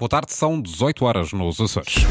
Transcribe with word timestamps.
Boa 0.00 0.08
tarde, 0.08 0.32
são 0.32 0.62
18 0.62 1.04
horas 1.04 1.30
nos 1.30 1.60
Açores. 1.60 2.06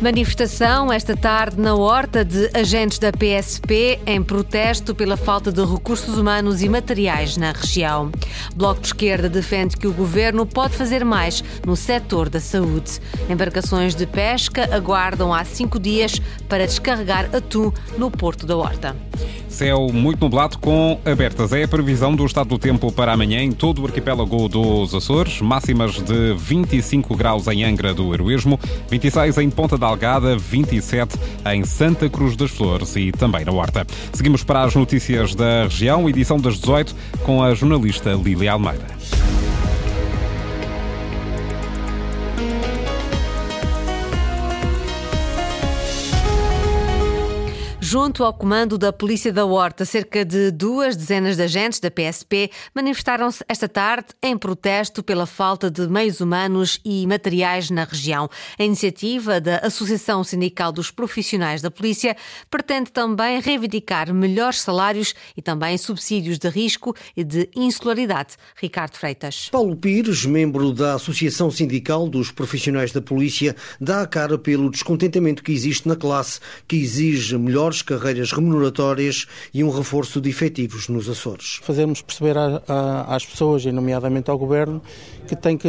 Manifestação 0.00 0.92
esta 0.92 1.16
tarde 1.16 1.58
na 1.58 1.74
horta 1.74 2.22
de 2.22 2.50
agentes 2.52 2.98
da 2.98 3.10
PSP 3.10 3.98
em 4.04 4.22
protesto 4.22 4.94
pela 4.94 5.16
falta 5.16 5.50
de 5.50 5.64
recursos 5.64 6.18
humanos 6.18 6.62
e 6.62 6.68
materiais 6.68 7.38
na 7.38 7.52
região. 7.52 8.12
Bloco 8.54 8.82
de 8.82 8.88
Esquerda 8.88 9.26
defende 9.26 9.74
que 9.74 9.86
o 9.86 9.92
governo 9.94 10.44
pode 10.44 10.76
fazer 10.76 11.02
mais 11.02 11.42
no 11.64 11.74
setor 11.74 12.28
da 12.28 12.40
saúde. 12.40 13.00
Embarcações 13.30 13.94
de 13.94 14.06
pesca 14.06 14.68
aguardam 14.70 15.32
há 15.32 15.42
cinco 15.46 15.78
dias 15.78 16.20
para 16.46 16.66
descarregar 16.66 17.34
atum 17.34 17.72
no 17.96 18.10
Porto 18.10 18.46
da 18.46 18.54
Horta. 18.54 18.94
Céu 19.56 19.88
muito 19.90 20.20
nublado 20.20 20.58
com 20.58 21.00
abertas. 21.02 21.50
É 21.50 21.62
a 21.62 21.68
previsão 21.68 22.14
do 22.14 22.26
estado 22.26 22.50
do 22.50 22.58
tempo 22.58 22.92
para 22.92 23.14
amanhã 23.14 23.40
em 23.40 23.52
todo 23.52 23.80
o 23.80 23.86
arquipélago 23.86 24.50
dos 24.50 24.94
Açores. 24.94 25.40
Máximas 25.40 25.94
de 25.94 26.34
25 26.36 27.16
graus 27.16 27.46
em 27.46 27.64
Angra 27.64 27.94
do 27.94 28.12
Heroísmo, 28.12 28.60
26 28.90 29.38
em 29.38 29.48
Ponta 29.48 29.78
da 29.78 29.86
Algada, 29.86 30.36
27 30.36 31.18
em 31.54 31.64
Santa 31.64 32.06
Cruz 32.10 32.36
das 32.36 32.50
Flores 32.50 32.94
e 32.96 33.10
também 33.12 33.46
na 33.46 33.52
Horta. 33.52 33.86
Seguimos 34.12 34.44
para 34.44 34.62
as 34.62 34.74
notícias 34.74 35.34
da 35.34 35.62
região, 35.62 36.06
edição 36.06 36.36
das 36.36 36.58
18, 36.58 36.94
com 37.24 37.42
a 37.42 37.54
jornalista 37.54 38.10
Lília 38.12 38.52
Almeida. 38.52 38.84
Junto 47.88 48.24
ao 48.24 48.34
comando 48.34 48.76
da 48.76 48.92
Polícia 48.92 49.32
da 49.32 49.44
Horta, 49.44 49.84
cerca 49.84 50.24
de 50.24 50.50
duas 50.50 50.96
dezenas 50.96 51.36
de 51.36 51.42
agentes 51.44 51.78
da 51.78 51.88
PSP 51.88 52.50
manifestaram-se 52.74 53.44
esta 53.48 53.68
tarde 53.68 54.08
em 54.20 54.36
protesto 54.36 55.04
pela 55.04 55.24
falta 55.24 55.70
de 55.70 55.86
meios 55.86 56.20
humanos 56.20 56.80
e 56.84 57.06
materiais 57.06 57.70
na 57.70 57.84
região. 57.84 58.28
A 58.58 58.64
iniciativa 58.64 59.40
da 59.40 59.58
Associação 59.58 60.24
Sindical 60.24 60.72
dos 60.72 60.90
Profissionais 60.90 61.62
da 61.62 61.70
Polícia 61.70 62.16
pretende 62.50 62.90
também 62.90 63.40
reivindicar 63.40 64.12
melhores 64.12 64.62
salários 64.62 65.14
e 65.36 65.40
também 65.40 65.78
subsídios 65.78 66.38
de 66.38 66.48
risco 66.48 66.92
e 67.16 67.22
de 67.22 67.48
insularidade. 67.54 68.34
Ricardo 68.60 68.96
Freitas. 68.96 69.48
Paulo 69.52 69.76
Pires, 69.76 70.26
membro 70.26 70.72
da 70.72 70.94
Associação 70.94 71.52
Sindical 71.52 72.08
dos 72.08 72.32
Profissionais 72.32 72.90
da 72.90 73.00
Polícia, 73.00 73.54
dá 73.80 74.00
a 74.00 74.06
cara 74.08 74.36
pelo 74.36 74.72
descontentamento 74.72 75.40
que 75.40 75.52
existe 75.52 75.86
na 75.86 75.94
classe, 75.94 76.40
que 76.66 76.74
exige 76.74 77.38
melhores 77.38 77.75
melhores 77.76 77.82
carreiras 77.82 78.32
remuneratórias 78.32 79.26
e 79.52 79.62
um 79.62 79.70
reforço 79.70 80.20
de 80.20 80.30
efetivos 80.30 80.88
nos 80.88 81.08
Açores. 81.08 81.60
Fazermos 81.62 82.02
perceber 82.02 82.36
a, 82.38 82.62
a, 82.68 83.16
às 83.16 83.24
pessoas, 83.24 83.64
e 83.64 83.72
nomeadamente 83.72 84.30
ao 84.30 84.38
Governo, 84.38 84.80
que 85.26 85.34
tem 85.34 85.58
que 85.58 85.68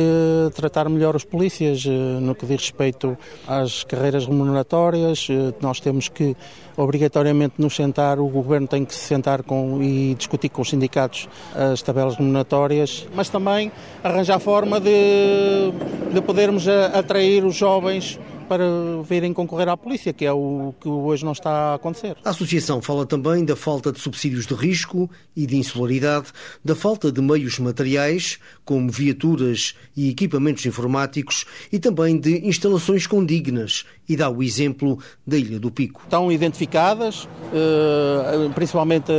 tratar 0.53 0.87
melhor 0.89 1.15
os 1.15 1.23
polícias 1.23 1.83
eh, 1.85 1.89
no 1.89 2.35
que 2.35 2.45
diz 2.45 2.61
respeito 2.61 3.17
às 3.47 3.83
carreiras 3.83 4.25
remuneratórias. 4.25 5.27
Eh, 5.29 5.53
nós 5.61 5.79
temos 5.79 6.07
que 6.09 6.35
obrigatoriamente 6.75 7.55
nos 7.57 7.75
sentar, 7.75 8.19
o 8.19 8.27
Governo 8.27 8.67
tem 8.67 8.85
que 8.85 8.93
se 8.93 9.01
sentar 9.01 9.41
com, 9.41 9.81
e 9.81 10.13
discutir 10.15 10.49
com 10.49 10.61
os 10.61 10.69
sindicatos 10.69 11.27
as 11.55 11.81
tabelas 11.81 12.15
remuneratórias, 12.15 13.07
mas 13.15 13.29
também 13.29 13.71
arranjar 14.03 14.39
forma 14.39 14.79
de, 14.79 15.71
de 16.13 16.21
podermos 16.21 16.67
atrair 16.67 17.43
os 17.43 17.55
jovens 17.55 18.19
para 18.47 18.65
virem 19.03 19.33
concorrer 19.33 19.69
à 19.69 19.77
polícia, 19.77 20.13
que 20.13 20.25
é 20.25 20.31
o 20.31 20.73
que 20.79 20.87
hoje 20.87 21.25
não 21.25 21.31
está 21.31 21.51
a 21.51 21.73
acontecer. 21.75 22.15
A 22.23 22.29
associação 22.29 22.81
fala 22.81 23.05
também 23.05 23.43
da 23.43 23.55
falta 23.55 23.91
de 23.91 23.99
subsídios 23.99 24.45
de 24.45 24.53
risco 24.53 25.09
e 25.35 25.45
de 25.45 25.57
insularidade, 25.57 26.27
da 26.63 26.75
falta 26.75 27.11
de 27.11 27.21
meios 27.21 27.59
materiais, 27.59 28.39
como 28.63 28.89
viaturas 28.89 29.75
e 29.95 30.09
equipamentos 30.09 30.65
informáticos, 30.65 31.45
e 31.71 31.79
também 31.79 32.19
de 32.19 32.47
instalações 32.47 33.05
condignas, 33.05 33.85
e 34.07 34.15
dá 34.15 34.29
o 34.29 34.41
exemplo 34.41 34.99
da 35.25 35.37
Ilha 35.37 35.59
do 35.59 35.69
Pico. 35.69 36.01
Estão 36.03 36.31
identificadas, 36.31 37.27
eh, 37.53 38.49
principalmente 38.55 39.11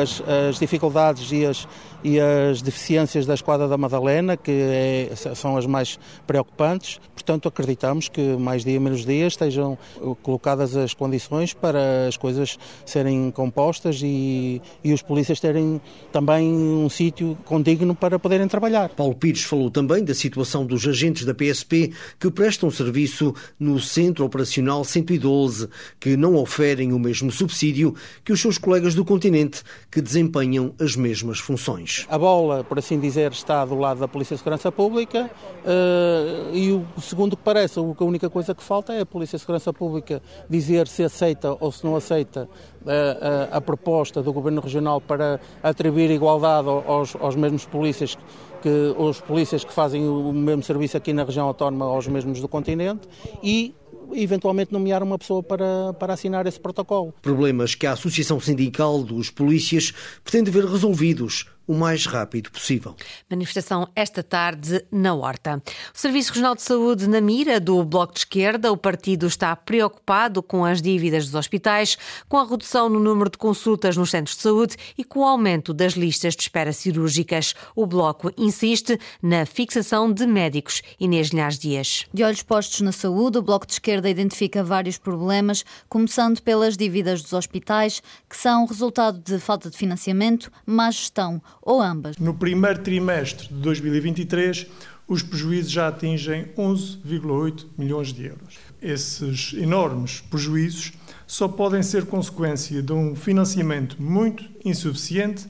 as, 0.00 0.22
as 0.48 0.58
dificuldades 0.58 1.32
e 1.32 1.46
as 1.46 1.66
e 2.04 2.20
as 2.20 2.60
deficiências 2.60 3.24
da 3.24 3.32
Esquadra 3.32 3.66
da 3.66 3.78
Madalena, 3.78 4.36
que 4.36 4.52
é, 4.52 5.10
são 5.34 5.56
as 5.56 5.64
mais 5.64 5.98
preocupantes. 6.26 7.00
Portanto, 7.14 7.48
acreditamos 7.48 8.08
que 8.08 8.36
mais 8.36 8.62
dia 8.62 8.78
menos 8.78 9.06
dia 9.06 9.26
estejam 9.26 9.78
colocadas 10.22 10.76
as 10.76 10.92
condições 10.92 11.54
para 11.54 12.06
as 12.06 12.18
coisas 12.18 12.58
serem 12.84 13.30
compostas 13.30 14.00
e, 14.02 14.60
e 14.84 14.92
os 14.92 15.00
polícias 15.00 15.40
terem 15.40 15.80
também 16.12 16.52
um 16.52 16.88
sítio 16.90 17.38
condigno 17.46 17.94
para 17.94 18.18
poderem 18.18 18.46
trabalhar. 18.46 18.90
Paulo 18.90 19.14
Pires 19.14 19.42
falou 19.42 19.70
também 19.70 20.04
da 20.04 20.14
situação 20.14 20.66
dos 20.66 20.86
agentes 20.86 21.24
da 21.24 21.32
PSP 21.32 21.92
que 22.20 22.30
prestam 22.30 22.70
serviço 22.70 23.34
no 23.58 23.80
Centro 23.80 24.26
Operacional 24.26 24.84
112, 24.84 25.68
que 25.98 26.16
não 26.16 26.34
oferem 26.34 26.92
o 26.92 26.98
mesmo 26.98 27.30
subsídio 27.30 27.94
que 28.22 28.32
os 28.32 28.40
seus 28.40 28.58
colegas 28.58 28.94
do 28.94 29.04
continente 29.04 29.62
que 29.90 30.02
desempenham 30.02 30.74
as 30.78 30.94
mesmas 30.94 31.38
funções. 31.38 31.93
A 32.08 32.18
bola, 32.18 32.64
por 32.64 32.78
assim 32.78 32.98
dizer, 32.98 33.32
está 33.32 33.64
do 33.64 33.76
lado 33.76 34.00
da 34.00 34.08
Polícia 34.08 34.34
de 34.34 34.38
Segurança 34.38 34.70
Pública 34.70 35.30
uh, 35.64 36.54
e, 36.54 36.72
o, 36.72 36.84
segundo 37.00 37.36
que 37.36 37.42
parece, 37.42 37.78
a 37.78 37.82
única 37.82 38.28
coisa 38.28 38.54
que 38.54 38.62
falta 38.62 38.92
é 38.92 39.00
a 39.00 39.06
Polícia 39.06 39.36
de 39.36 39.40
Segurança 39.40 39.72
Pública 39.72 40.22
dizer 40.48 40.88
se 40.88 41.02
aceita 41.02 41.56
ou 41.58 41.70
se 41.72 41.84
não 41.84 41.96
aceita 41.96 42.48
a, 42.86 42.92
eh, 42.92 43.48
a, 43.52 43.56
a 43.56 43.60
proposta 43.60 44.22
do 44.22 44.32
Governo 44.32 44.60
Regional 44.60 45.00
para 45.00 45.40
atribuir 45.62 46.10
igualdade 46.10 46.68
aos, 46.68 47.16
aos 47.16 47.36
mesmos 47.36 47.64
polícias 47.64 48.16
que 48.62 48.94
os 48.96 49.20
polícias 49.20 49.62
que 49.62 49.72
fazem 49.72 50.08
o 50.08 50.32
mesmo 50.32 50.62
serviço 50.62 50.96
aqui 50.96 51.12
na 51.12 51.24
região 51.24 51.46
autónoma 51.46 51.84
aos 51.84 52.06
mesmos 52.06 52.40
do 52.40 52.48
continente 52.48 53.06
e 53.42 53.74
eventualmente 54.12 54.72
nomear 54.72 55.02
uma 55.02 55.18
pessoa 55.18 55.42
para, 55.42 55.92
para 55.94 56.14
assinar 56.14 56.46
esse 56.46 56.60
protocolo. 56.60 57.14
Problemas 57.22 57.74
que 57.74 57.86
a 57.86 57.92
Associação 57.92 58.40
Sindical 58.40 59.02
dos 59.02 59.30
Polícias 59.30 59.92
pretende 60.22 60.50
ver 60.50 60.64
resolvidos 60.64 61.46
o 61.66 61.74
mais 61.74 62.06
rápido 62.06 62.50
possível. 62.50 62.94
Manifestação 63.28 63.88
esta 63.94 64.22
tarde 64.22 64.84
na 64.90 65.14
Horta. 65.14 65.62
O 65.94 65.98
Serviço 65.98 66.30
Regional 66.30 66.54
de 66.54 66.62
Saúde 66.62 67.08
na 67.08 67.20
mira 67.20 67.58
do 67.58 67.82
Bloco 67.84 68.12
de 68.12 68.20
Esquerda. 68.20 68.70
O 68.70 68.76
partido 68.76 69.26
está 69.26 69.54
preocupado 69.56 70.42
com 70.42 70.64
as 70.64 70.82
dívidas 70.82 71.26
dos 71.26 71.34
hospitais, 71.34 71.96
com 72.28 72.36
a 72.36 72.44
redução 72.44 72.88
no 72.88 73.00
número 73.00 73.30
de 73.30 73.38
consultas 73.38 73.96
nos 73.96 74.10
centros 74.10 74.36
de 74.36 74.42
saúde 74.42 74.76
e 74.96 75.04
com 75.04 75.20
o 75.20 75.24
aumento 75.24 75.72
das 75.72 75.94
listas 75.94 76.34
de 76.36 76.42
espera 76.42 76.72
cirúrgicas. 76.72 77.54
O 77.74 77.86
Bloco 77.86 78.30
insiste 78.36 78.98
na 79.22 79.46
fixação 79.46 80.12
de 80.12 80.26
médicos. 80.26 80.82
Inês 81.00 81.28
Linhares 81.28 81.58
Dias. 81.58 82.06
De 82.12 82.22
olhos 82.22 82.42
postos 82.42 82.80
na 82.80 82.92
saúde, 82.92 83.38
o 83.38 83.42
Bloco 83.42 83.66
de 83.66 83.72
Esquerda 83.72 84.08
identifica 84.08 84.62
vários 84.62 84.98
problemas, 84.98 85.64
começando 85.88 86.40
pelas 86.40 86.76
dívidas 86.76 87.22
dos 87.22 87.32
hospitais, 87.32 88.02
que 88.28 88.36
são 88.36 88.66
resultado 88.66 89.18
de 89.18 89.38
falta 89.38 89.70
de 89.70 89.76
financiamento, 89.76 90.50
má 90.66 90.90
gestão 90.90 91.42
ou 91.64 91.80
ambas? 91.80 92.16
No 92.18 92.34
primeiro 92.34 92.80
trimestre 92.80 93.48
de 93.48 93.54
2023, 93.54 94.66
os 95.08 95.22
prejuízos 95.22 95.70
já 95.70 95.88
atingem 95.88 96.46
11,8 96.56 97.66
milhões 97.76 98.12
de 98.12 98.26
euros. 98.26 98.58
Esses 98.80 99.54
enormes 99.54 100.20
prejuízos 100.20 100.92
só 101.26 101.48
podem 101.48 101.82
ser 101.82 102.06
consequência 102.06 102.82
de 102.82 102.92
um 102.92 103.16
financiamento 103.16 104.00
muito 104.00 104.44
insuficiente, 104.64 105.46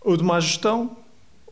ou 0.00 0.16
de 0.16 0.24
má 0.24 0.38
gestão, 0.40 0.96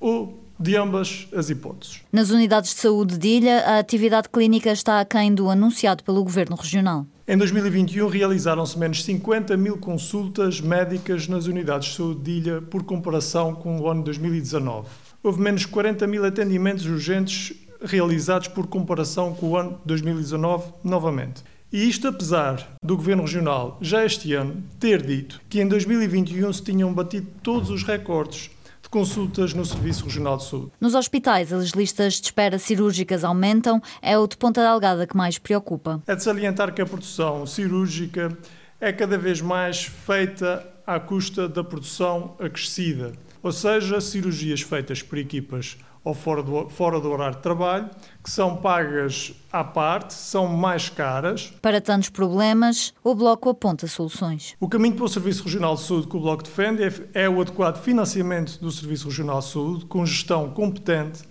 ou 0.00 0.44
de 0.58 0.76
ambas 0.76 1.26
as 1.34 1.50
hipóteses. 1.50 2.00
Nas 2.12 2.30
unidades 2.30 2.70
de 2.70 2.80
saúde 2.80 3.18
de 3.18 3.28
Ilha, 3.28 3.60
a 3.60 3.78
atividade 3.78 4.28
clínica 4.28 4.70
está 4.70 5.00
aquém 5.00 5.34
do 5.34 5.50
anunciado 5.50 6.04
pelo 6.04 6.22
Governo 6.22 6.56
Regional. 6.56 7.06
Em 7.26 7.38
2021, 7.38 8.06
realizaram-se 8.06 8.78
menos 8.78 9.02
50 9.02 9.56
mil 9.56 9.78
consultas 9.78 10.60
médicas 10.60 11.26
nas 11.26 11.46
unidades 11.46 11.88
de 11.88 11.96
saúde 11.96 12.20
de 12.20 12.30
ilha, 12.32 12.60
por 12.60 12.82
comparação 12.82 13.54
com 13.54 13.80
o 13.80 13.88
ano 13.88 14.02
2019. 14.02 14.86
Houve 15.22 15.40
menos 15.40 15.64
40 15.64 16.06
mil 16.06 16.22
atendimentos 16.22 16.84
urgentes 16.84 17.56
realizados 17.82 18.48
por 18.48 18.66
comparação 18.66 19.32
com 19.32 19.52
o 19.52 19.56
ano 19.56 19.80
2019, 19.86 20.70
novamente. 20.84 21.42
E 21.72 21.88
isto 21.88 22.06
apesar 22.06 22.76
do 22.84 22.94
Governo 22.94 23.22
Regional, 23.22 23.78
já 23.80 24.04
este 24.04 24.34
ano, 24.34 24.62
ter 24.78 25.00
dito 25.00 25.40
que 25.48 25.62
em 25.62 25.66
2021 25.66 26.52
se 26.52 26.62
tinham 26.62 26.92
batido 26.92 27.26
todos 27.42 27.70
os 27.70 27.84
recordes 27.84 28.50
consultas 28.94 29.52
no 29.52 29.64
Serviço 29.64 30.04
Regional 30.04 30.36
de 30.36 30.44
Saúde. 30.44 30.70
Nos 30.80 30.94
hospitais, 30.94 31.52
as 31.52 31.70
listas 31.70 32.20
de 32.20 32.26
espera 32.26 32.60
cirúrgicas 32.60 33.24
aumentam. 33.24 33.82
É 34.00 34.16
o 34.16 34.24
de 34.24 34.36
Ponta 34.36 34.62
Delgada 34.62 35.04
que 35.04 35.16
mais 35.16 35.36
preocupa. 35.36 36.00
É 36.06 36.14
de 36.14 36.22
salientar 36.22 36.72
que 36.72 36.80
a 36.80 36.86
produção 36.86 37.44
cirúrgica 37.44 38.38
é 38.80 38.92
cada 38.92 39.18
vez 39.18 39.40
mais 39.40 39.82
feita 39.82 40.64
à 40.86 41.00
custa 41.00 41.48
da 41.48 41.64
produção 41.64 42.36
acrescida, 42.38 43.10
ou 43.42 43.50
seja, 43.50 44.00
cirurgias 44.00 44.60
feitas 44.60 45.02
por 45.02 45.18
equipas 45.18 45.76
ou 46.04 46.12
fora 46.12 46.42
do, 46.42 46.68
fora 46.68 47.00
do 47.00 47.10
horário 47.10 47.36
de 47.36 47.42
trabalho, 47.42 47.88
que 48.22 48.30
são 48.30 48.56
pagas 48.56 49.32
à 49.50 49.64
parte, 49.64 50.12
são 50.12 50.46
mais 50.46 50.90
caras. 50.90 51.52
Para 51.62 51.80
tantos 51.80 52.10
problemas, 52.10 52.92
o 53.02 53.14
Bloco 53.14 53.48
aponta 53.48 53.86
soluções. 53.86 54.54
O 54.60 54.68
caminho 54.68 54.94
para 54.94 55.06
o 55.06 55.08
Serviço 55.08 55.44
Regional 55.44 55.74
de 55.74 55.80
Saúde 55.80 56.06
que 56.06 56.16
o 56.16 56.20
Bloco 56.20 56.42
defende 56.42 56.84
é, 56.84 57.24
é 57.24 57.28
o 57.28 57.40
adequado 57.40 57.82
financiamento 57.82 58.60
do 58.60 58.70
Serviço 58.70 59.08
Regional 59.08 59.38
de 59.38 59.46
Saúde, 59.46 59.86
com 59.86 60.04
gestão 60.04 60.50
competente, 60.50 61.22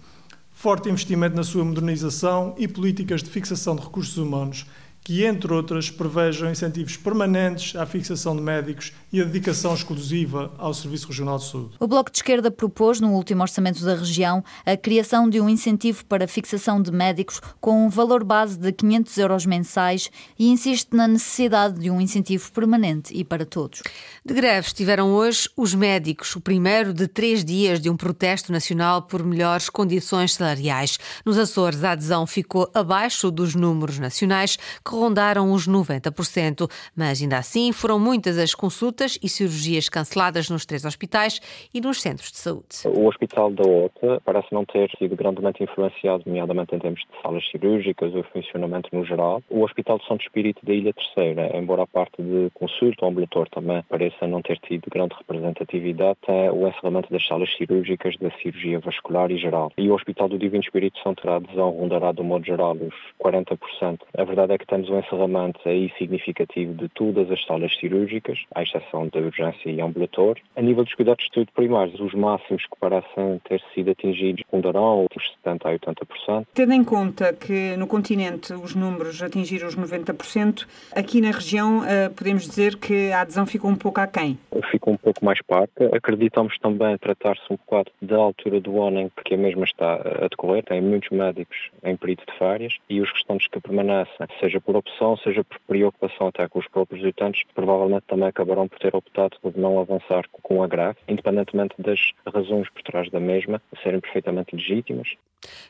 forte 0.51 0.89
investimento 0.89 1.35
na 1.35 1.43
sua 1.43 1.63
modernização 1.63 2.55
e 2.57 2.67
políticas 2.67 3.21
de 3.21 3.29
fixação 3.29 3.75
de 3.75 3.83
recursos 3.83 4.17
humanos 4.17 4.65
que, 5.03 5.25
entre 5.25 5.51
outras, 5.53 5.89
prevejam 5.89 6.49
incentivos 6.49 6.95
permanentes 6.95 7.75
à 7.75 7.85
fixação 7.85 8.35
de 8.35 8.41
médicos 8.41 8.93
e 9.11 9.21
a 9.21 9.25
dedicação 9.25 9.73
exclusiva 9.73 10.53
ao 10.57 10.73
Serviço 10.73 11.07
Regional 11.07 11.37
de 11.37 11.45
Saúde. 11.45 11.75
O 11.79 11.87
Bloco 11.87 12.09
de 12.09 12.17
Esquerda 12.17 12.49
propôs, 12.49 12.99
no 13.01 13.11
último 13.11 13.41
orçamento 13.41 13.83
da 13.83 13.95
região, 13.95 14.43
a 14.65 14.77
criação 14.77 15.29
de 15.29 15.41
um 15.41 15.49
incentivo 15.49 16.05
para 16.05 16.25
a 16.25 16.27
fixação 16.27 16.81
de 16.81 16.91
médicos 16.91 17.41
com 17.59 17.85
um 17.85 17.89
valor 17.89 18.23
base 18.23 18.57
de 18.57 18.71
500 18.71 19.17
euros 19.17 19.45
mensais 19.45 20.09
e 20.39 20.49
insiste 20.49 20.93
na 20.93 21.07
necessidade 21.07 21.79
de 21.79 21.91
um 21.91 21.99
incentivo 21.99 22.51
permanente 22.51 23.13
e 23.13 23.23
para 23.23 23.45
todos. 23.45 23.81
De 24.25 24.33
greve 24.33 24.67
estiveram 24.67 25.11
hoje 25.11 25.49
os 25.57 25.75
médicos, 25.75 26.35
o 26.35 26.41
primeiro 26.41 26.93
de 26.93 27.07
três 27.07 27.43
dias 27.43 27.79
de 27.79 27.89
um 27.89 27.97
protesto 27.97 28.51
nacional 28.51 29.01
por 29.01 29.23
melhores 29.23 29.69
condições 29.69 30.33
salariais. 30.33 30.97
Nos 31.25 31.37
Açores, 31.37 31.83
a 31.83 31.91
adesão 31.91 32.25
ficou 32.25 32.69
abaixo 32.73 33.29
dos 33.29 33.53
números 33.53 33.99
nacionais, 33.99 34.57
que 34.83 34.92
rondaram 34.93 35.51
os 35.51 35.67
90%, 35.67 36.69
mas 36.95 37.21
ainda 37.21 37.37
assim 37.37 37.71
foram 37.71 37.99
muitas 37.99 38.37
as 38.37 38.53
consultas 38.53 39.17
e 39.21 39.29
cirurgias 39.29 39.89
canceladas 39.89 40.49
nos 40.49 40.65
três 40.65 40.85
hospitais 40.85 41.39
e 41.73 41.81
nos 41.81 42.01
centros 42.01 42.31
de 42.31 42.37
saúde. 42.37 42.63
O 42.85 43.07
Hospital 43.07 43.51
da 43.51 43.63
OTA 43.63 44.21
parece 44.23 44.47
não 44.51 44.65
ter 44.65 44.89
sido 44.97 45.15
grandemente 45.15 45.63
influenciado, 45.63 46.23
nomeadamente 46.25 46.75
em 46.75 46.79
termos 46.79 47.01
de 47.01 47.21
salas 47.21 47.43
cirúrgicas 47.49 48.13
ou 48.13 48.23
funcionamento 48.23 48.89
no 48.93 49.05
geral. 49.05 49.41
O 49.49 49.63
Hospital 49.63 49.99
de 49.99 50.07
Santo 50.07 50.21
Espírito 50.21 50.65
da 50.65 50.73
Ilha 50.73 50.93
Terceira, 50.93 51.57
embora 51.57 51.83
a 51.83 51.87
parte 51.87 52.21
de 52.21 52.49
consulta 52.53 53.05
ambulatório 53.05 53.51
também 53.51 53.83
pareça 53.89 54.27
não 54.27 54.41
ter 54.41 54.57
tido 54.59 54.89
grande 54.89 55.15
representatividade, 55.15 56.19
é 56.27 56.51
o 56.51 56.67
encerramento 56.67 57.11
das 57.11 57.25
salas 57.25 57.49
cirúrgicas 57.55 58.15
da 58.17 58.29
cirurgia 58.31 58.79
vascular 58.79 59.31
e 59.31 59.37
geral. 59.37 59.71
E 59.77 59.89
o 59.89 59.93
Hospital 59.93 60.29
do 60.29 60.37
Divino 60.37 60.63
Espírito 60.63 60.99
Santo 61.03 61.21
terá 61.21 61.37
adesão 61.37 61.69
rondará, 61.71 62.11
do 62.11 62.23
modo 62.23 62.45
geral, 62.45 62.75
os 62.75 62.93
40%. 63.23 63.99
A 64.17 64.23
verdade 64.23 64.53
é 64.53 64.57
que 64.57 64.65
temos 64.83 64.89
um 64.89 64.99
encerramento 64.99 65.59
aí 65.65 65.91
significativo 65.97 66.73
de 66.73 66.89
todas 66.89 67.29
as 67.31 67.43
salas 67.45 67.75
cirúrgicas, 67.77 68.39
à 68.53 68.63
exceção 68.63 69.07
da 69.07 69.19
urgência 69.19 69.69
e 69.69 69.81
ambulatório. 69.81 70.43
A 70.55 70.61
nível 70.61 70.83
dos 70.83 70.93
cuidados 70.93 71.25
de 71.25 71.33
saúde 71.33 71.51
primários, 71.53 71.99
os 71.99 72.13
máximos 72.13 72.63
que 72.63 72.79
parecem 72.79 73.39
ter 73.47 73.61
sido 73.73 73.91
atingidos 73.91 74.43
rondarão 74.51 75.05
os 75.15 75.23
70% 75.45 75.61
a 75.65 75.71
80%. 75.71 76.45
Tendo 76.53 76.73
em 76.73 76.83
conta 76.83 77.33
que 77.33 77.75
no 77.77 77.87
continente 77.87 78.53
os 78.53 78.75
números 78.75 79.21
atingiram 79.21 79.67
os 79.67 79.75
90%, 79.75 80.65
aqui 80.95 81.21
na 81.21 81.31
região 81.31 81.83
eh, 81.85 82.09
podemos 82.09 82.43
dizer 82.43 82.77
que 82.77 83.11
a 83.11 83.21
adesão 83.21 83.45
ficou 83.45 83.69
um 83.69 83.75
pouco 83.75 83.99
aquém. 83.99 84.37
Ficou 84.71 84.93
um 84.93 84.97
pouco 84.97 85.23
mais 85.23 85.41
parca. 85.41 85.95
Acreditamos 85.95 86.57
também 86.59 86.97
tratar-se 86.97 87.41
um 87.49 87.55
bocado 87.55 87.91
da 88.01 88.17
altura 88.17 88.59
do 88.59 88.81
ano 88.81 89.01
em 89.01 89.11
que 89.23 89.35
a 89.35 89.37
mesma 89.37 89.63
está 89.63 89.95
a 89.95 90.27
decorrer. 90.27 90.63
Tem 90.63 90.81
muitos 90.81 91.09
médicos 91.09 91.57
em 91.83 91.95
período 91.95 92.23
de 92.27 92.37
férias 92.37 92.77
e 92.89 93.01
os 93.01 93.11
restantes 93.11 93.47
que 93.47 93.59
permanecem, 93.59 94.27
seja 94.39 94.59
por 94.59 94.72
opção, 94.77 95.17
seja 95.17 95.43
por 95.43 95.59
preocupação 95.67 96.27
até 96.27 96.47
com 96.47 96.59
os 96.59 96.67
próprios 96.67 97.03
utentes, 97.03 97.43
provavelmente 97.53 98.05
também 98.07 98.27
acabarão 98.27 98.67
por 98.67 98.79
ter 98.79 98.95
optado 98.95 99.37
por 99.41 99.55
não 99.57 99.79
avançar 99.79 100.25
com 100.31 100.63
a 100.63 100.67
greve, 100.67 100.97
independentemente 101.07 101.75
das 101.79 101.99
razões 102.25 102.69
por 102.69 102.81
trás 102.83 103.09
da 103.09 103.19
mesma 103.19 103.61
serem 103.81 103.99
perfeitamente 103.99 104.55
legítimas. 104.55 105.15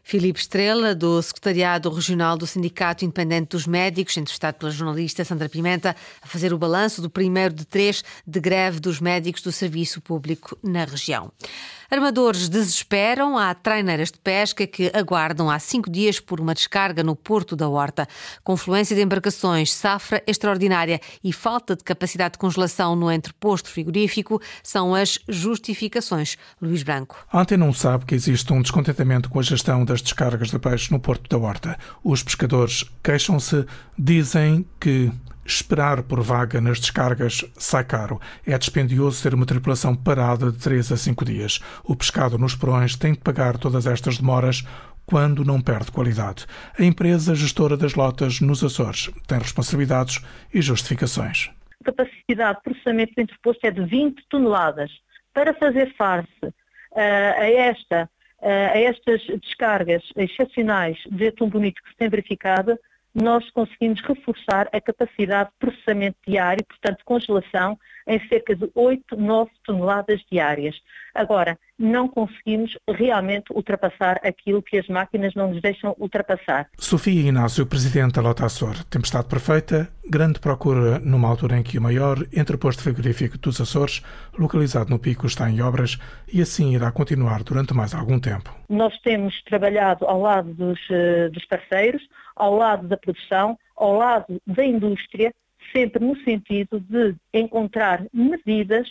Filipe 0.04 0.40
Estrela, 0.40 0.94
do 0.94 1.22
Secretariado 1.22 1.90
Regional 1.90 2.38
do 2.38 2.46
Sindicato 2.46 3.06
Independente 3.06 3.50
dos 3.50 3.66
Médicos, 3.66 4.18
entrevistado 4.18 4.58
pela 4.58 4.72
jornalista 4.72 5.24
Sandra 5.24 5.48
Pimenta, 5.48 5.96
a 6.22 6.28
fazer 6.28 6.54
o 6.54 6.58
balanço 6.58 7.02
do 7.02 7.10
primeiro 7.10 7.54
de 7.54 7.66
três 7.66 8.04
de 8.26 8.40
greve 8.40 8.80
dos 8.80 9.00
médicos 9.00 9.42
do 9.42 9.52
Serviço 9.52 10.02
Público 10.02 10.58
na 10.64 10.86
região. 10.86 11.32
Armadores 11.94 12.50
desesperam. 12.50 13.38
Há 13.38 13.54
traineiras 13.54 14.12
de 14.12 14.18
pesca 14.18 14.66
que 14.66 14.92
aguardam 14.96 15.48
há 15.48 15.60
cinco 15.60 15.92
dias 15.92 16.20
por 16.20 16.40
uma 16.40 16.56
descarga 16.56 17.04
no 17.04 17.16
Porto 17.16 17.56
da 17.56 17.70
Horta. 17.70 18.08
Confluência 18.44 18.96
de 18.96 19.04
embarcações, 19.04 19.72
safra 19.72 20.24
extraordinária 20.26 21.00
e 21.24 21.32
falta 21.32 21.76
de 21.76 21.84
capacidade 21.84 22.34
de 22.34 22.40
congelação 22.40 22.96
no 22.96 23.12
entreposto 23.12 23.70
frigorífico 23.70 24.42
são 24.64 24.96
as 24.96 25.20
justificações. 25.30 26.36
Luís 26.60 26.82
Branco. 26.82 27.16
Antena 27.32 27.64
não 27.64 27.72
sabe 27.72 28.06
que 28.06 28.16
existe 28.16 28.52
um 28.52 28.64
descontentamento 28.64 29.30
com 29.30 29.40
a 29.40 29.44
gestão 29.44 29.63
das 29.86 30.02
descargas 30.02 30.50
de 30.50 30.60
peixe 30.60 30.92
no 30.92 31.00
Porto 31.00 31.30
da 31.30 31.38
Horta. 31.38 31.78
Os 32.04 32.22
pescadores 32.22 32.84
queixam-se, 33.02 33.66
dizem 33.98 34.66
que 34.80 35.12
Esperar 35.46 36.04
por 36.04 36.22
vaga 36.22 36.62
nas 36.62 36.80
descargas 36.80 37.44
sai 37.56 37.84
caro. 37.84 38.20
É 38.48 38.58
dispendioso 38.58 39.22
ter 39.22 39.34
uma 39.34 39.46
tripulação 39.46 39.94
parada 39.94 40.50
de 40.50 40.58
3 40.58 40.94
a 40.94 40.98
5 40.98 41.26
dias. 41.26 41.60
O 41.84 41.96
pescado 41.96 42.38
nos 42.38 42.56
porões 42.56 42.96
tem 42.96 43.12
de 43.12 43.20
pagar 43.20 43.58
todas 43.58 43.86
estas 43.86 44.18
demoras 44.18 44.64
quando 45.06 45.44
não 45.44 45.60
perde 45.60 45.92
qualidade. 45.92 46.46
A 46.80 46.84
empresa 46.84 47.36
gestora 47.36 47.76
das 47.76 47.94
lotas 47.94 48.40
nos 48.40 48.64
Açores 48.64 49.12
tem 49.28 49.38
responsabilidades 49.38 50.24
e 50.54 50.62
justificações. 50.62 51.52
A 51.82 51.92
capacidade 51.92 52.60
de 52.60 52.64
processamento 52.64 53.14
do 53.14 53.22
interposto 53.22 53.68
é 53.68 53.72
de 53.72 53.84
20 53.84 54.24
toneladas. 54.30 54.92
Para 55.34 55.54
fazer 55.56 55.94
face 55.98 56.46
uh, 56.46 56.52
a, 56.96 57.46
esta, 57.46 58.10
a 58.44 58.78
estas 58.78 59.26
descargas 59.42 60.04
excepcionais 60.16 60.98
de 61.10 61.28
atum 61.28 61.50
bonito 61.50 61.82
que 61.82 61.90
se 61.90 61.96
tem 61.96 62.10
verificado, 62.10 62.78
nós 63.14 63.50
conseguimos 63.52 64.02
reforçar 64.02 64.68
a 64.74 64.82
capacidade 64.82 65.50
de 65.52 65.56
processamento 65.60 66.18
diário, 66.28 66.66
portanto, 66.66 67.06
congelação, 67.06 67.80
em 68.08 68.20
cerca 68.28 68.56
de 68.56 68.70
8, 68.74 69.16
9 69.16 69.52
toneladas 69.64 70.22
diárias. 70.32 70.82
Agora, 71.14 71.58
não 71.78 72.08
conseguimos 72.08 72.78
realmente 72.90 73.52
ultrapassar 73.52 74.20
aquilo 74.24 74.62
que 74.62 74.78
as 74.78 74.88
máquinas 74.88 75.34
não 75.36 75.52
nos 75.52 75.62
deixam 75.62 75.96
ultrapassar. 76.00 76.68
Sofia 76.78 77.28
Inácio, 77.28 77.66
Presidente 77.66 78.14
da 78.14 78.22
Lota 78.22 78.46
Açor. 78.46 78.84
Tempestade 78.86 79.28
perfeita, 79.28 79.90
grande 80.08 80.40
procura 80.40 81.00
numa 81.00 81.28
altura 81.28 81.58
em 81.58 81.64
que 81.64 81.78
o 81.78 81.82
maior 81.82 82.18
entreposto 82.36 82.84
frigorífico 82.84 83.38
dos 83.38 83.60
Açores, 83.60 84.02
localizado 84.38 84.90
no 84.90 85.00
Pico, 85.00 85.26
está 85.26 85.50
em 85.50 85.62
obras 85.62 85.98
e 86.32 86.42
assim 86.42 86.74
irá 86.74 86.92
continuar 86.92 87.44
durante 87.44 87.74
mais 87.74 87.94
algum 87.94 88.20
tempo. 88.20 88.54
Nós 88.70 88.98
temos 89.00 89.42
trabalhado 89.44 90.06
ao 90.06 90.22
lado 90.22 90.54
dos, 90.54 90.80
eh, 90.90 91.30
dos 91.30 91.46
parceiros, 91.46 92.02
ao 92.36 92.56
lado 92.56 92.88
da 92.88 92.98
produção, 92.98 93.58
ao 93.76 93.96
lado 93.98 94.42
da 94.46 94.64
indústria, 94.64 95.34
sempre 95.76 96.04
no 96.04 96.16
sentido 96.24 96.80
de 96.80 97.16
encontrar 97.34 98.06
medidas 98.14 98.88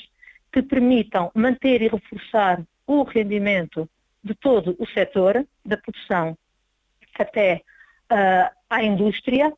que 0.52 0.62
permitam 0.62 1.30
manter 1.35 1.83
e 1.83 1.88
reforçar 1.88 2.62
o 2.87 3.03
rendimento 3.03 3.89
de 4.23 4.35
todo 4.35 4.77
o 4.79 4.87
setor, 4.87 5.47
da 5.65 5.77
produção 5.77 6.37
até 7.19 7.62
uh, 8.11 8.55
à 8.71 8.83
indústria. 8.83 9.53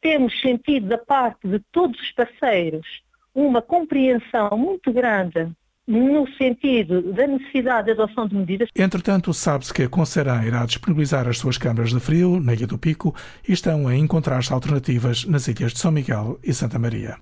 Temos 0.00 0.38
sentido 0.40 0.88
da 0.88 0.98
parte 0.98 1.46
de 1.46 1.58
todos 1.70 2.00
os 2.00 2.10
parceiros 2.12 2.86
uma 3.34 3.62
compreensão 3.62 4.56
muito 4.56 4.92
grande 4.92 5.48
no 5.86 6.26
sentido 6.36 7.12
da 7.12 7.26
necessidade 7.26 7.86
de 7.86 7.92
adoção 7.92 8.26
de 8.26 8.34
medidas. 8.34 8.68
Entretanto, 8.76 9.34
sabe-se 9.34 9.74
que 9.74 9.82
a 9.82 9.88
Conserã 9.88 10.44
irá 10.44 10.64
disponibilizar 10.64 11.26
as 11.26 11.38
suas 11.38 11.58
câmaras 11.58 11.90
de 11.90 12.00
frio 12.00 12.38
na 12.40 12.52
Ilha 12.54 12.66
do 12.66 12.78
Pico 12.78 13.14
e 13.46 13.52
estão 13.52 13.88
a 13.88 13.96
encontrar-se 13.96 14.52
alternativas 14.52 15.24
nas 15.24 15.48
ilhas 15.48 15.72
de 15.72 15.80
São 15.80 15.90
Miguel 15.90 16.38
e 16.44 16.54
Santa 16.54 16.78
Maria. 16.78 17.16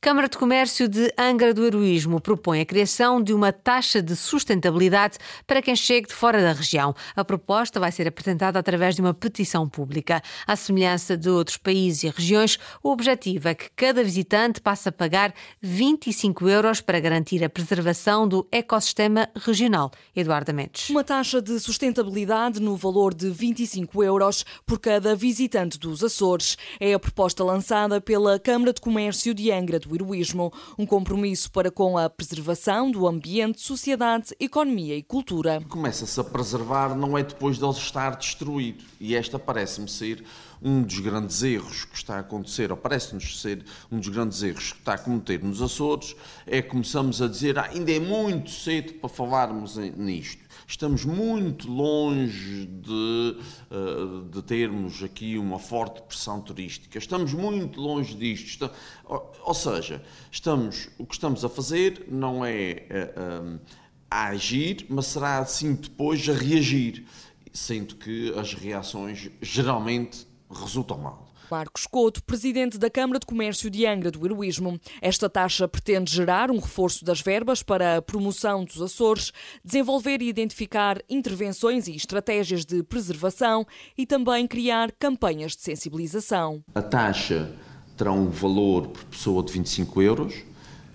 Câmara 0.00 0.28
de 0.28 0.36
Comércio 0.36 0.88
de 0.88 1.12
Angra 1.18 1.52
do 1.52 1.64
Heroísmo 1.64 2.20
propõe 2.20 2.60
a 2.60 2.66
criação 2.66 3.20
de 3.20 3.32
uma 3.32 3.52
taxa 3.52 4.02
de 4.02 4.14
sustentabilidade 4.14 5.18
para 5.46 5.62
quem 5.62 5.74
chegue 5.74 6.08
de 6.08 6.14
fora 6.14 6.40
da 6.40 6.52
região. 6.52 6.94
A 7.16 7.24
proposta 7.24 7.80
vai 7.80 7.90
ser 7.90 8.06
apresentada 8.06 8.58
através 8.58 8.94
de 8.94 9.00
uma 9.00 9.14
petição 9.14 9.68
pública. 9.68 10.22
À 10.46 10.54
semelhança 10.54 11.16
de 11.16 11.28
outros 11.28 11.56
países 11.56 12.04
e 12.04 12.08
regiões, 12.08 12.58
o 12.82 12.90
objetivo 12.90 13.48
é 13.48 13.54
que 13.54 13.70
cada 13.74 14.04
visitante 14.04 14.60
passe 14.60 14.88
a 14.88 14.92
pagar 14.92 15.34
25 15.60 16.48
euros 16.48 16.80
para 16.80 17.00
garantir 17.00 17.42
a 17.42 17.48
preservação 17.48 18.28
do 18.28 18.46
ecossistema 18.52 19.28
regional. 19.34 19.90
Eduardo 20.14 20.52
Mendes. 20.52 20.90
Uma 20.90 21.02
taxa 21.02 21.40
de 21.40 21.58
sustentabilidade 21.58 22.60
no 22.60 22.76
valor 22.76 23.12
de 23.12 23.30
25 23.30 24.04
euros 24.04 24.44
por 24.64 24.78
cada 24.78 25.16
visitante 25.16 25.78
dos 25.78 26.04
Açores. 26.04 26.56
É 26.78 26.92
a 26.92 26.98
proposta 26.98 27.42
lançada 27.42 28.00
pela 28.00 28.38
Câmara 28.38 28.72
de 28.72 28.80
Comércio 28.80 29.34
de 29.34 29.45
Angra 29.52 29.78
do 29.78 29.94
Heroísmo, 29.94 30.52
um 30.78 30.86
compromisso 30.86 31.50
para 31.50 31.70
com 31.70 31.96
a 31.98 32.08
preservação 32.08 32.90
do 32.90 33.06
ambiente, 33.06 33.60
sociedade, 33.60 34.34
economia 34.38 34.96
e 34.96 35.02
cultura. 35.02 35.62
Começa-se 35.68 36.18
a 36.20 36.24
preservar 36.24 36.94
não 36.94 37.16
é 37.16 37.22
depois 37.22 37.58
de 37.58 37.64
ele 37.64 37.72
estar 37.72 38.16
destruído, 38.16 38.84
e 39.00 39.14
esta 39.14 39.38
parece-me 39.38 39.88
ser 39.88 40.24
um 40.62 40.82
dos 40.82 40.98
grandes 41.00 41.42
erros 41.42 41.84
que 41.84 41.96
está 41.96 42.16
a 42.16 42.20
acontecer, 42.20 42.70
ou 42.70 42.76
parece-nos 42.76 43.40
ser 43.40 43.64
um 43.90 43.98
dos 43.98 44.08
grandes 44.08 44.42
erros 44.42 44.72
que 44.72 44.78
está 44.78 44.94
a 44.94 44.98
cometer 44.98 45.42
nos 45.42 45.60
Açores, 45.60 46.16
é 46.46 46.62
começamos 46.62 47.20
a 47.20 47.28
dizer 47.28 47.58
ah, 47.58 47.70
ainda 47.72 47.92
é 47.92 48.00
muito 48.00 48.50
cedo 48.50 48.94
para 48.94 49.08
falarmos 49.08 49.76
nisto. 49.76 50.45
Estamos 50.68 51.04
muito 51.04 51.70
longe 51.70 52.66
de, 52.66 53.36
eh, 53.70 54.30
de 54.32 54.42
termos 54.42 55.00
aqui 55.00 55.38
uma 55.38 55.60
forte 55.60 56.02
pressão 56.02 56.40
turística. 56.40 56.98
Estamos 56.98 57.32
muito 57.32 57.80
longe 57.80 58.16
disto. 58.16 58.68
Ou 59.04 59.54
seja, 59.54 60.02
estamos, 60.30 60.88
o 60.98 61.06
que 61.06 61.14
estamos 61.14 61.44
a 61.44 61.48
fazer 61.48 62.06
não 62.10 62.44
é 62.44 62.84
a, 64.10 64.24
a 64.24 64.26
agir, 64.28 64.86
mas 64.88 65.06
será 65.06 65.38
assim 65.38 65.74
depois 65.74 66.28
a 66.28 66.32
reagir, 66.32 67.06
sendo 67.52 67.94
que 67.94 68.34
as 68.36 68.52
reações 68.52 69.30
geralmente 69.40 70.26
resultam 70.50 70.98
mal. 70.98 71.32
Marcos 71.50 71.86
Couto, 71.86 72.22
presidente 72.22 72.78
da 72.78 72.90
Câmara 72.90 73.18
de 73.18 73.26
Comércio 73.26 73.70
de 73.70 73.86
Angra 73.86 74.10
do 74.10 74.24
Heroísmo. 74.24 74.80
Esta 75.00 75.28
taxa 75.28 75.68
pretende 75.68 76.12
gerar 76.12 76.50
um 76.50 76.58
reforço 76.58 77.04
das 77.04 77.20
verbas 77.20 77.62
para 77.62 77.96
a 77.96 78.02
promoção 78.02 78.64
dos 78.64 78.80
Açores, 78.80 79.32
desenvolver 79.64 80.22
e 80.22 80.28
identificar 80.28 80.98
intervenções 81.08 81.88
e 81.88 81.94
estratégias 81.94 82.64
de 82.64 82.82
preservação 82.82 83.66
e 83.96 84.06
também 84.06 84.46
criar 84.46 84.92
campanhas 84.92 85.56
de 85.56 85.62
sensibilização. 85.62 86.62
A 86.74 86.82
taxa 86.82 87.50
terá 87.96 88.12
um 88.12 88.28
valor 88.28 88.88
por 88.88 89.04
pessoa 89.04 89.42
de 89.42 89.52
25 89.52 90.02
euros, 90.02 90.34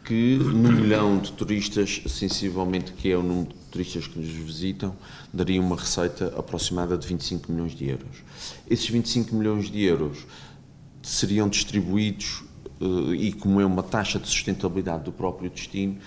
que 0.03 0.37
no 0.37 0.71
milhão 0.71 1.19
de 1.19 1.31
turistas, 1.31 2.01
sensivelmente 2.07 2.91
que 2.93 3.11
é 3.11 3.17
o 3.17 3.23
número 3.23 3.49
de 3.49 3.65
turistas 3.71 4.07
que 4.07 4.19
nos 4.19 4.29
visitam, 4.29 4.95
daria 5.31 5.61
uma 5.61 5.75
receita 5.75 6.33
aproximada 6.37 6.97
de 6.97 7.07
25 7.07 7.51
milhões 7.51 7.73
de 7.73 7.89
euros. 7.89 8.17
Esses 8.69 8.89
25 8.89 9.35
milhões 9.35 9.69
de 9.69 9.83
euros 9.83 10.25
seriam 11.01 11.47
distribuídos, 11.47 12.43
eh, 12.79 13.15
e 13.15 13.33
como 13.33 13.61
é 13.61 13.65
uma 13.65 13.83
taxa 13.83 14.19
de 14.19 14.27
sustentabilidade 14.27 15.03
do 15.03 15.11
próprio 15.11 15.49
destino, 15.49 15.97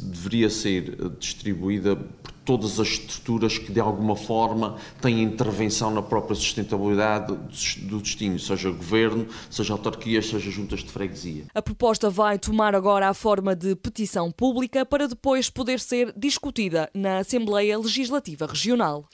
deveria 0.00 0.48
ser 0.48 0.96
distribuída 1.18 1.96
por 1.96 2.32
todas 2.48 2.80
as 2.80 2.88
estruturas 2.88 3.58
que 3.58 3.70
de 3.70 3.78
alguma 3.78 4.16
forma 4.16 4.78
têm 5.02 5.22
intervenção 5.22 5.90
na 5.90 6.00
própria 6.00 6.34
sustentabilidade 6.34 7.36
do 7.82 8.00
destino, 8.00 8.38
seja 8.38 8.70
governo, 8.70 9.26
seja 9.50 9.74
autarquias, 9.74 10.30
seja 10.30 10.50
juntas 10.50 10.80
de 10.80 10.90
freguesia. 10.90 11.44
A 11.54 11.60
proposta 11.60 12.08
vai 12.08 12.38
tomar 12.38 12.74
agora 12.74 13.06
a 13.06 13.12
forma 13.12 13.54
de 13.54 13.76
petição 13.76 14.30
pública 14.30 14.86
para 14.86 15.06
depois 15.06 15.50
poder 15.50 15.78
ser 15.78 16.10
discutida 16.16 16.88
na 16.94 17.18
Assembleia 17.18 17.76
Legislativa 17.78 18.46
Regional. 18.46 19.04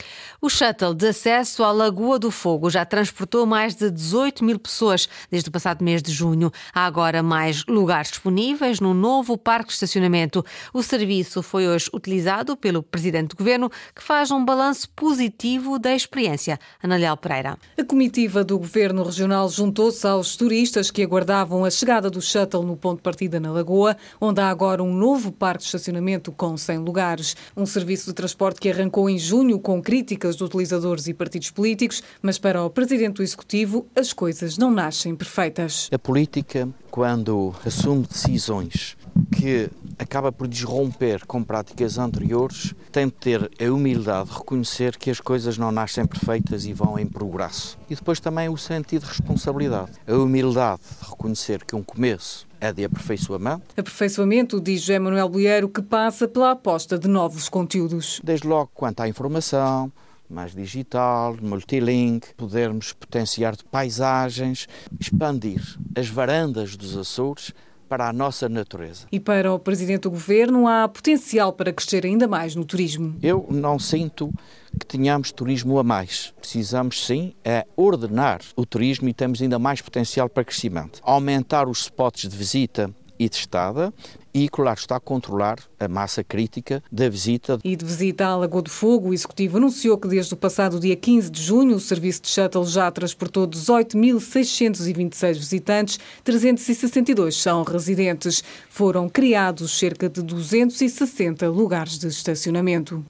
O 0.41 0.49
shuttle 0.49 0.95
de 0.95 1.09
acesso 1.09 1.65
à 1.65 1.73
Lagoa 1.73 2.21
do 2.21 2.31
Fogo 2.31 2.71
já 2.71 2.85
transportou 2.85 3.45
mais 3.45 3.75
de 3.75 3.91
18 3.91 4.45
mil 4.45 4.61
pessoas 4.61 5.09
desde 5.29 5.49
o 5.49 5.53
passado 5.53 5.83
mês 5.83 6.01
de 6.01 6.13
junho. 6.13 6.53
Há 6.73 6.87
agora 6.87 7.21
mais 7.21 7.67
lugares 7.67 8.11
disponíveis 8.11 8.79
no 8.79 8.95
novo 8.95 9.37
parque 9.37 9.71
de 9.71 9.75
estacionamento. 9.75 10.45
O 10.73 10.85
serviço 10.85 11.43
foi 11.43 11.67
hoje 11.67 11.91
utilizado 11.93 12.57
pelo 12.57 12.81
presidente 12.81 13.24
Presidente 13.25 13.31
do 13.31 13.37
Governo, 13.37 13.71
que 13.95 14.03
faz 14.03 14.31
um 14.31 14.45
balanço 14.45 14.89
positivo 14.91 15.79
da 15.79 15.95
experiência. 15.95 16.59
Ana 16.83 17.17
Pereira. 17.17 17.59
A 17.79 17.85
comitiva 17.85 18.45
do 18.45 18.59
Governo 18.59 19.03
Regional 19.03 19.49
juntou-se 19.49 20.07
aos 20.07 20.37
turistas 20.37 20.91
que 20.91 21.03
aguardavam 21.03 21.65
a 21.65 21.71
chegada 21.71 22.11
do 22.11 22.21
shuttle 22.21 22.63
no 22.63 22.77
ponto 22.77 22.99
de 22.99 23.03
partida 23.03 23.41
na 23.41 23.51
Lagoa, 23.51 23.97
onde 24.21 24.41
há 24.41 24.49
agora 24.49 24.83
um 24.83 24.93
novo 24.93 25.33
parque 25.33 25.61
de 25.61 25.67
estacionamento 25.67 26.31
com 26.33 26.57
100 26.57 26.79
lugares. 26.79 27.37
Um 27.57 27.67
serviço 27.67 28.07
de 28.07 28.15
transporte 28.15 28.61
que 28.61 28.71
arrancou 28.71 29.09
em 29.09 29.19
junho 29.19 29.59
com 29.59 29.83
críticas 29.83 30.37
de 30.37 30.45
utilizadores 30.45 31.07
e 31.09 31.15
partidos 31.15 31.51
políticos, 31.51 32.03
mas 32.21 32.39
para 32.39 32.63
o 32.63 32.71
Presidente 32.71 33.17
do 33.17 33.23
Executivo 33.23 33.87
as 33.95 34.13
coisas 34.13 34.59
não 34.59 34.71
nascem 34.71 35.15
perfeitas. 35.15 35.89
A 35.93 35.99
política, 35.99 36.69
quando 36.91 37.55
assume 37.65 38.07
decisões 38.07 38.97
que 39.33 39.71
acaba 39.99 40.33
por 40.33 40.47
desromper 40.49 41.25
com 41.27 41.43
práticas 41.43 41.99
anteriores, 41.99 42.75
tem 42.91 43.07
de 43.07 43.13
ter 43.13 43.51
a 43.61 43.73
humildade 43.73 44.31
de 44.31 44.37
reconhecer 44.37 44.97
que 44.97 45.11
as 45.11 45.21
coisas 45.21 45.59
não 45.59 45.71
nascem 45.71 46.07
perfeitas 46.07 46.65
e 46.65 46.73
vão 46.73 46.99
em 46.99 47.07
progresso. 47.07 47.79
E 47.89 47.95
depois 47.95 48.21
também 48.21 48.49
o 48.49 48.57
sentido 48.57 49.03
de 49.03 49.09
responsabilidade, 49.09 49.93
a 50.07 50.15
humildade 50.15 50.83
de 50.83 51.09
reconhecer 51.09 51.65
que 51.65 51.77
um 51.77 51.83
começo 51.83 52.47
é 52.61 52.73
de 52.73 52.85
aperfeiçoamento. 52.85 53.63
Aperfeiçoamento, 53.77 54.61
diz 54.61 54.81
José 54.81 54.99
Manuel 54.99 55.29
Bolheiro, 55.29 55.69
que 55.69 55.83
passa 55.83 56.27
pela 56.27 56.53
aposta 56.53 56.99
de 56.99 57.09
novos 57.09 57.49
conteúdos. 57.49 58.21
Desde 58.25 58.47
logo 58.47 58.71
quanto 58.75 59.01
à 59.01 59.09
informação, 59.09 59.93
mais 60.29 60.55
digital, 60.55 61.37
multilink, 61.41 62.35
podermos 62.35 62.93
potenciar 62.93 63.55
paisagens, 63.71 64.67
expandir 64.99 65.63
as 65.97 66.09
varandas 66.09 66.77
dos 66.77 66.97
Açores 66.97 67.53
para 67.95 68.09
a 68.09 68.13
nossa 68.13 68.49
natureza. 68.49 69.07
E 69.13 69.21
para 69.21 69.55
o 69.55 69.59
Presidente 69.59 70.01
do 70.01 70.11
Governo, 70.11 70.67
há 70.67 70.89
potencial 70.89 71.53
para 71.53 71.73
crescer 71.73 72.05
ainda 72.05 72.27
mais 72.27 72.57
no 72.57 72.65
turismo? 72.65 73.17
Eu 73.23 73.47
não 73.49 73.79
sinto 73.79 74.33
que 74.81 74.85
tenhamos 74.85 75.31
turismo 75.31 75.79
a 75.79 75.85
mais. 75.85 76.35
Precisamos, 76.41 77.07
sim, 77.07 77.35
é 77.45 77.65
ordenar 77.77 78.41
o 78.57 78.67
turismo 78.67 79.09
e 79.09 79.15
temos 79.15 79.41
ainda 79.41 79.61
mais 79.61 79.81
potencial 79.81 80.29
para 80.29 80.43
crescimento. 80.43 81.01
Aumentar 81.05 81.69
os 81.69 81.83
spots 81.83 82.29
de 82.29 82.37
visita 82.37 82.93
e 83.25 83.29
testada 83.29 83.93
e, 84.35 84.49
claro, 84.49 84.79
está 84.79 84.97
a 84.97 85.01
controlar 85.01 85.59
a 85.79 85.87
massa 85.87 86.25
crítica 86.25 86.83
da 86.91 87.09
visita. 87.09 87.59
E 87.63 87.77
de 87.77 87.85
visita 87.85 88.27
à 88.27 88.37
Lagoa 88.37 88.63
do 88.63 88.71
Fogo, 88.71 89.11
o 89.11 89.15
Executivo 89.15 89.59
anunciou 89.59 89.97
que 89.97 90.09
desde 90.09 90.35
o 90.35 90.37
passado 90.37 90.81
dia 90.81 90.97
15 90.97 91.31
de 91.31 91.41
junho 91.41 91.77
o 91.77 91.81
serviço 91.81 92.23
de 92.23 92.29
shuttle 92.29 92.67
já 92.67 92.91
transportou 92.91 93.47
18.626 93.47 95.35
visitantes, 95.35 96.01
362 96.25 97.37
são 97.37 97.63
residentes. 97.63 98.43
Foram 98.69 99.09
criados 99.09 99.79
cerca 99.79 100.09
de 100.09 100.21
260 100.21 101.49
lugares 101.49 101.97
de 101.97 102.09
estacionamento. 102.09 103.05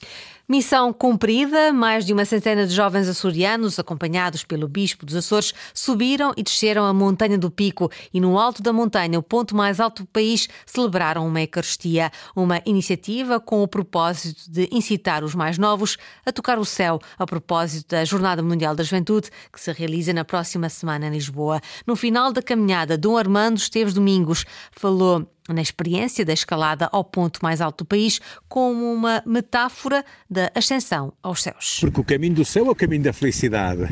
Missão 0.46 0.92
cumprida, 0.92 1.72
mais 1.72 2.04
de 2.04 2.12
uma 2.12 2.26
centena 2.26 2.66
de 2.66 2.74
jovens 2.74 3.08
açorianos, 3.08 3.78
acompanhados 3.78 4.44
pelo 4.44 4.68
Bispo 4.68 5.06
dos 5.06 5.16
Açores, 5.16 5.54
subiram 5.72 6.34
e 6.36 6.42
desceram 6.42 6.84
a 6.84 6.92
Montanha 6.92 7.38
do 7.38 7.50
Pico 7.50 7.90
e 8.12 8.20
no 8.20 8.38
alto 8.38 8.62
da 8.62 8.70
montanha, 8.70 9.18
o 9.18 9.22
ponto 9.22 9.56
mais 9.56 9.80
alto 9.80 10.02
do 10.02 10.08
país, 10.08 10.46
celebraram 10.66 11.26
uma 11.26 11.40
Eucaristia, 11.40 12.12
uma 12.36 12.60
iniciativa 12.66 13.40
com 13.40 13.62
o 13.62 13.68
propósito 13.68 14.50
de 14.50 14.68
incitar 14.70 15.24
os 15.24 15.34
mais 15.34 15.56
novos 15.56 15.96
a 16.26 16.30
tocar 16.30 16.58
o 16.58 16.64
céu, 16.66 16.98
a 17.18 17.24
propósito 17.24 17.88
da 17.88 18.04
Jornada 18.04 18.42
Mundial 18.42 18.74
da 18.74 18.84
Juventude, 18.84 19.30
que 19.50 19.58
se 19.58 19.72
realiza 19.72 20.12
na 20.12 20.26
próxima 20.26 20.68
semana 20.68 21.06
em 21.06 21.10
Lisboa. 21.10 21.58
No 21.86 21.96
final 21.96 22.30
da 22.30 22.42
caminhada, 22.42 22.98
Dom 22.98 23.16
Armando 23.16 23.56
Esteves 23.56 23.94
Domingos 23.94 24.44
falou 24.72 25.26
na 25.48 25.60
experiência 25.60 26.24
da 26.24 26.32
escalada 26.32 26.88
ao 26.90 27.04
ponto 27.04 27.40
mais 27.42 27.60
alto 27.60 27.84
do 27.84 27.88
país 27.88 28.20
como 28.48 28.92
uma 28.92 29.22
metáfora 29.26 30.04
da 30.28 30.50
ascensão 30.54 31.12
aos 31.22 31.42
céus. 31.42 31.78
Porque 31.80 32.00
o 32.00 32.04
caminho 32.04 32.34
do 32.34 32.44
céu 32.44 32.66
é 32.66 32.70
o 32.70 32.74
caminho 32.74 33.02
da 33.02 33.12
felicidade, 33.12 33.88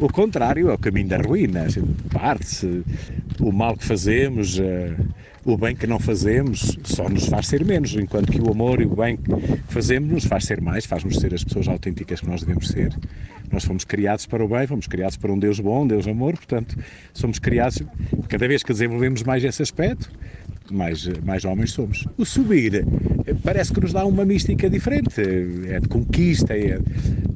o 0.00 0.12
contrário 0.12 0.70
é 0.70 0.74
o 0.74 0.78
caminho 0.78 1.08
da 1.08 1.18
ruína. 1.18 1.66
Parte-se 2.12 2.84
o 3.40 3.50
mal 3.50 3.76
que 3.76 3.84
fazemos, 3.84 4.58
eh, 4.58 4.94
o 5.44 5.56
bem 5.56 5.74
que 5.74 5.86
não 5.86 5.98
fazemos, 5.98 6.76
só 6.84 7.08
nos 7.08 7.26
faz 7.26 7.46
ser 7.46 7.64
menos, 7.64 7.94
enquanto 7.94 8.30
que 8.30 8.40
o 8.40 8.50
amor 8.50 8.80
e 8.80 8.84
o 8.84 8.94
bem 8.94 9.16
que 9.16 9.32
fazemos 9.68 10.10
nos 10.10 10.24
faz 10.24 10.44
ser 10.44 10.60
mais, 10.60 10.84
faz-nos 10.84 11.16
ser 11.16 11.32
as 11.34 11.42
pessoas 11.42 11.66
autênticas 11.68 12.20
que 12.20 12.26
nós 12.26 12.42
devemos 12.42 12.68
ser. 12.68 12.94
Nós 13.50 13.64
fomos 13.64 13.84
criados 13.84 14.26
para 14.26 14.44
o 14.44 14.48
bem, 14.48 14.66
fomos 14.66 14.86
criados 14.86 15.16
para 15.16 15.32
um 15.32 15.38
Deus 15.38 15.58
bom, 15.58 15.84
um 15.84 15.86
Deus 15.86 16.06
amor, 16.06 16.34
portanto, 16.34 16.76
somos 17.12 17.38
criados, 17.38 17.82
cada 18.28 18.46
vez 18.46 18.62
que 18.62 18.72
desenvolvemos 18.72 19.22
mais 19.22 19.42
esse 19.42 19.62
aspecto, 19.62 20.10
mais, 20.70 21.08
mais 21.24 21.44
homens 21.44 21.72
somos. 21.72 22.06
O 22.16 22.24
subir 22.24 22.74
eh, 23.26 23.34
parece 23.42 23.72
que 23.72 23.80
nos 23.80 23.92
dá 23.92 24.04
uma 24.04 24.24
mística 24.24 24.68
diferente, 24.68 25.20
é 25.68 25.80
de 25.80 25.88
conquista, 25.88 26.56
é 26.56 26.78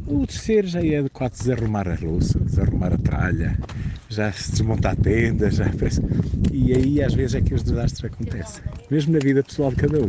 o 0.06 0.26
descer 0.26 0.66
já 0.66 0.80
é 0.80 1.02
de 1.02 1.10
quase 1.10 1.38
desarrumar 1.40 1.88
a 1.88 1.96
louça, 2.00 2.38
desarrumar 2.38 2.92
a 2.92 2.98
tralha, 2.98 3.58
já 4.08 4.30
se 4.32 4.52
desmonta 4.52 4.90
a 4.90 4.96
tenda, 4.96 5.50
já 5.50 5.66
e 6.52 6.72
aí 6.72 7.02
às 7.02 7.14
vezes 7.14 7.34
é 7.34 7.40
que 7.40 7.54
os 7.54 7.62
desastres 7.62 8.04
acontecem, 8.04 8.62
mesmo 8.90 9.12
na 9.12 9.18
vida 9.18 9.42
pessoal 9.42 9.70
de 9.70 9.76
cada 9.76 9.98
um 9.98 10.08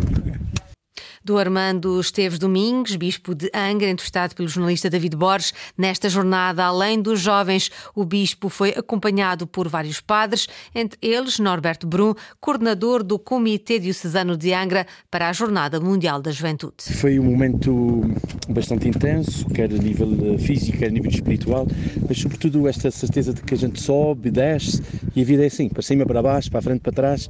do 1.25 1.39
Armando 1.39 1.99
Esteves 1.99 2.37
Domingues, 2.37 2.95
bispo 2.95 3.33
de 3.33 3.49
Angra, 3.51 3.89
entrevistado 3.89 4.35
pelo 4.35 4.47
jornalista 4.47 4.91
David 4.91 5.15
Borges. 5.15 5.55
Nesta 5.75 6.07
jornada, 6.07 6.63
além 6.63 7.01
dos 7.01 7.19
jovens, 7.19 7.71
o 7.95 8.05
bispo 8.05 8.47
foi 8.47 8.69
acompanhado 8.69 9.47
por 9.47 9.67
vários 9.67 9.99
padres, 9.99 10.47
entre 10.73 10.99
eles 11.01 11.39
Norberto 11.39 11.87
Brum, 11.87 12.13
coordenador 12.39 13.01
do 13.01 13.17
Comitê 13.17 13.79
Diocesano 13.79 14.37
de 14.37 14.53
Angra 14.53 14.85
para 15.09 15.27
a 15.27 15.33
Jornada 15.33 15.79
Mundial 15.79 16.21
da 16.21 16.29
Juventude. 16.29 16.75
Foi 16.91 17.19
um 17.19 17.23
momento 17.23 18.01
bastante 18.47 18.87
intenso, 18.87 19.47
quer 19.49 19.71
a 19.73 19.77
nível 19.77 20.37
físico, 20.37 20.77
quer 20.77 20.89
a 20.89 20.91
nível 20.91 21.09
espiritual, 21.09 21.65
mas 22.07 22.19
sobretudo 22.19 22.67
esta 22.67 22.91
certeza 22.91 23.33
de 23.33 23.41
que 23.41 23.55
a 23.55 23.57
gente 23.57 23.81
sobe, 23.81 24.29
desce 24.29 24.79
e 25.15 25.23
a 25.23 25.25
vida 25.25 25.43
é 25.43 25.47
assim, 25.47 25.69
para 25.69 25.81
cima, 25.81 26.05
para 26.05 26.21
baixo, 26.21 26.51
para 26.51 26.59
a 26.59 26.61
frente, 26.61 26.81
para 26.81 26.93
trás 26.93 27.27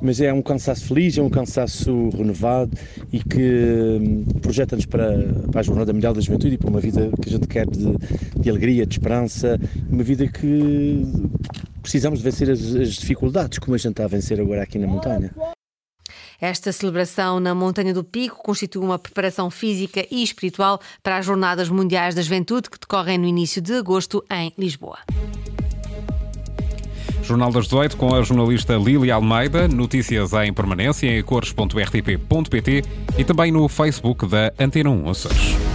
mas 0.00 0.20
é 0.20 0.32
um 0.32 0.42
cansaço 0.42 0.86
feliz, 0.86 1.18
é 1.18 1.22
um 1.22 1.30
cansaço 1.30 2.10
renovado 2.10 2.76
e 3.12 3.22
que 3.28 3.98
hum, 4.00 4.24
projeta-nos 4.40 4.86
para, 4.86 5.12
para 5.50 5.60
a 5.60 5.62
Jornada 5.62 5.92
Mundial 5.92 6.14
da 6.14 6.20
Juventude 6.20 6.54
e 6.54 6.58
para 6.58 6.68
uma 6.68 6.80
vida 6.80 7.10
que 7.20 7.28
a 7.28 7.32
gente 7.32 7.46
quer 7.46 7.66
de, 7.66 7.96
de 8.40 8.50
alegria, 8.50 8.86
de 8.86 8.94
esperança, 8.94 9.58
uma 9.90 10.02
vida 10.02 10.26
que 10.26 11.02
precisamos 11.82 12.18
de 12.20 12.24
vencer 12.24 12.50
as, 12.50 12.60
as 12.74 12.94
dificuldades, 12.94 13.58
como 13.58 13.74
a 13.74 13.78
gente 13.78 13.92
está 13.92 14.04
a 14.04 14.08
vencer 14.08 14.40
agora 14.40 14.62
aqui 14.62 14.78
na 14.78 14.86
montanha. 14.86 15.30
Esta 16.40 16.70
celebração 16.70 17.40
na 17.40 17.52
Montanha 17.52 17.92
do 17.92 18.04
Pico 18.04 18.40
constitui 18.42 18.80
uma 18.80 18.98
preparação 18.98 19.50
física 19.50 20.06
e 20.08 20.22
espiritual 20.22 20.80
para 21.02 21.16
as 21.16 21.26
Jornadas 21.26 21.68
Mundiais 21.68 22.14
da 22.14 22.22
Juventude 22.22 22.70
que 22.70 22.78
decorrem 22.78 23.18
no 23.18 23.26
início 23.26 23.60
de 23.60 23.74
agosto 23.74 24.24
em 24.30 24.52
Lisboa. 24.56 24.98
Jornal 27.28 27.52
das 27.52 27.66
18 27.66 27.94
com 27.98 28.14
a 28.14 28.22
jornalista 28.22 28.74
Lili 28.76 29.10
Almeida, 29.10 29.68
notícias 29.68 30.32
em 30.32 30.50
permanência 30.50 31.06
em 31.06 31.22
cores.rtp.pt 31.22 32.82
e 33.18 33.24
também 33.24 33.52
no 33.52 33.68
Facebook 33.68 34.26
da 34.26 34.50
Antena 34.58 34.88
1 34.88 35.10
Açores. 35.10 35.67